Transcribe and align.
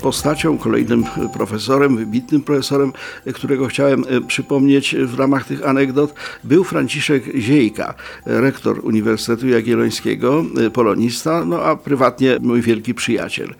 postacią, 0.00 0.58
kolejnym 0.58 1.04
profesorem, 1.32 1.96
wybitnym 1.96 2.42
profesorem, 2.42 2.92
którego 3.34 3.66
chciałem 3.66 4.04
e, 4.08 4.20
przypomnieć 4.20 4.96
w 4.96 5.18
ramach 5.18 5.46
tych 5.46 5.66
anegdot, 5.66 6.14
był 6.44 6.64
Franciszek 6.64 7.24
Ziejka, 7.36 7.94
rektor 8.26 8.80
Uniwersytetu 8.84 9.48
Jagiellońskiego, 9.48 10.44
e, 10.66 10.70
polonista, 10.70 11.44
no 11.44 11.62
a 11.62 11.76
prywatnie 11.76 12.38
mój 12.40 12.62
wielki 12.62 12.94
przyjaciel. 12.94 13.54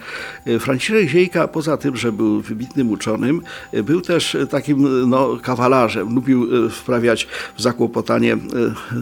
E, 0.46 0.59
Franciszek 0.59 1.09
Ziejka, 1.09 1.48
poza 1.48 1.77
tym, 1.77 1.96
że 1.96 2.12
był 2.12 2.41
wybitnym 2.41 2.91
uczonym, 2.91 3.43
był 3.84 4.00
też 4.00 4.36
takim 4.50 5.09
no, 5.11 5.38
kawalarzem. 5.43 6.14
Lubił 6.14 6.70
wprawiać 6.70 7.29
w 7.57 7.62
zakłopotanie 7.62 8.37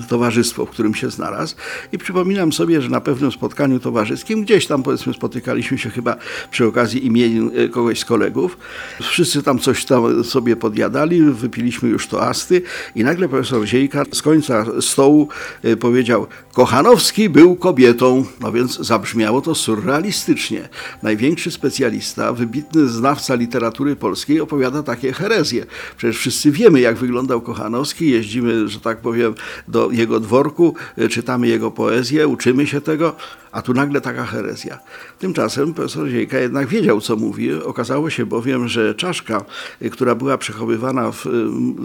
towarzystwo, 0.09 0.67
w 0.67 0.71
którym 0.71 0.95
się 0.95 1.11
znalazł. 1.11 1.57
I 1.93 1.99
przypominam 1.99 2.53
sobie, 2.53 2.83
że 2.83 2.89
na 2.89 3.01
pewnym 3.01 3.33
spotkaniu 3.33 3.81
towarzyskim, 3.81 4.43
gdzieś 4.43 4.67
tam 4.67 4.83
powiedzmy 4.83 5.15
spotykaliśmy 5.15 5.79
się 5.79 5.91
chyba 5.91 6.17
przy 6.51 6.67
okazji 6.67 7.07
imienin 7.29 7.71
kogoś 7.71 8.01
z 8.01 8.05
kolegów. 8.05 8.59
Wszyscy 9.03 9.43
tam 9.43 9.59
coś 9.59 9.85
tam 9.85 10.25
sobie 10.25 10.57
podjadali, 10.57 11.23
wypiliśmy 11.23 11.89
już 11.89 12.07
toasty 12.09 12.63
i 12.95 13.05
nagle 13.05 13.29
profesor 13.29 13.67
Ziejka 13.67 14.05
z 14.13 14.23
końca 14.23 14.65
stołu 14.81 15.29
e, 15.63 15.77
powiedział 15.77 16.27
Kochanowski 16.53 17.29
był 17.29 17.57
kobietą. 17.57 18.25
No 18.41 18.53
więc 18.53 18.79
zabrzmiało 18.79 19.41
to 19.41 19.55
surrealistycznie. 19.55 20.69
Największy 21.03 21.51
specjalista, 21.51 22.33
wybitny 22.33 22.89
znawca 22.89 23.35
literatury 23.35 23.97
polskiej 23.97 24.41
opowiada 24.41 24.83
takie 24.83 25.13
herezje. 25.13 25.67
Przecież 25.97 26.19
wszyscy 26.19 26.51
wiemy, 26.51 26.81
jak 26.81 26.97
wyglądał 26.97 27.41
Kochanowski, 27.41 28.11
jeździmy, 28.11 28.69
że 28.69 28.81
tak 28.81 28.99
powiem, 28.99 29.35
do 29.69 29.91
jego 29.91 30.21
dworku, 30.21 30.75
e, 30.97 31.09
czytamy 31.09 31.49
jego 31.49 31.71
poezję, 31.71 32.29
uczymy 32.29 32.67
się 32.67 32.81
tego, 32.81 33.17
a 33.53 33.63
tu 33.63 33.75
nagle 33.75 34.01
taka 34.01 34.25
herezja. 34.25 34.79
Tymczasem 35.19 35.75
profesor 35.75 36.09
Ziejka 36.09 36.39
jednak 36.39 36.67
wiedział, 36.67 37.01
co 37.01 37.17
mówi. 37.19 37.55
Okazało 37.55 38.11
się 38.11 38.27
bowiem, 38.27 38.69
że 38.69 38.95
czaszka, 38.95 39.45
y, 39.83 39.91
która 39.91 40.15
była 40.15 40.39
przechowywana 40.39 41.13
w, 41.13 41.27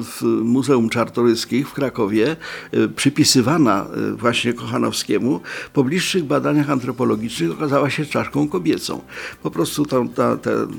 w 0.03 0.21
Muzeum 0.23 0.89
Czartoryskich 0.89 1.69
w 1.69 1.73
Krakowie, 1.73 2.35
y, 2.73 2.89
przypisywana 2.89 3.85
y, 4.11 4.15
właśnie 4.15 4.53
Kochanowskiemu, 4.53 5.39
po 5.73 5.83
bliższych 5.83 6.23
badaniach 6.23 6.69
antropologicznych 6.69 7.51
okazała 7.51 7.89
się 7.89 8.05
czaszką 8.05 8.47
kobiecą. 8.47 9.01
Po 9.43 9.51
prostu 9.51 9.85
ta, 9.85 9.97
ta, 10.15 10.37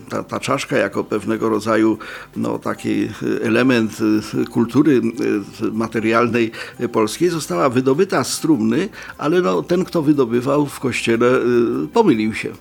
ta, 0.08 0.22
ta 0.22 0.41
czaszka 0.41 0.77
jako 0.77 1.05
pewnego 1.05 1.48
rodzaju 1.48 1.98
no, 2.36 2.58
taki 2.58 3.08
element 3.42 3.98
kultury 4.50 5.00
materialnej 5.72 6.50
polskiej 6.92 7.28
została 7.28 7.69
wydobyta 7.69 8.25
z 8.25 8.41
trumny, 8.41 8.88
ale 9.19 9.42
no, 9.42 9.62
ten, 9.62 9.84
kto 9.84 10.02
wydobywał 10.02 10.66
w 10.66 10.80
kościele, 10.80 11.41
pomylił 11.92 12.34
się. 12.34 12.52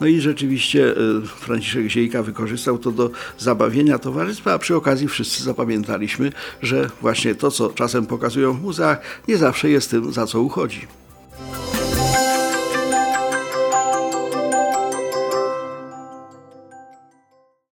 No 0.00 0.06
i 0.06 0.20
rzeczywiście 0.20 0.94
Franciszek 1.40 1.86
Ziejka 1.86 2.22
wykorzystał 2.22 2.78
to 2.78 2.90
do 2.90 3.10
zabawienia 3.38 3.98
towarzystwa, 3.98 4.52
a 4.52 4.58
przy 4.58 4.76
okazji 4.76 5.08
wszyscy 5.08 5.42
zapamiętaliśmy, 5.42 6.32
że 6.62 6.90
właśnie 7.00 7.34
to, 7.34 7.50
co 7.50 7.70
czasem 7.70 8.06
pokazują 8.06 8.52
w 8.52 8.62
muzeach, 8.62 9.00
nie 9.28 9.36
zawsze 9.36 9.70
jest 9.70 9.90
tym, 9.90 10.12
za 10.12 10.26
co 10.26 10.40
uchodzi. 10.40 10.99